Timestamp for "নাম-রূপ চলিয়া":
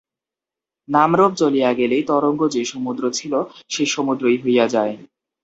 0.89-1.71